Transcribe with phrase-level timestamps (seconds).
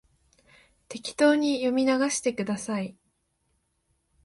[0.87, 2.97] 適当に読み流してください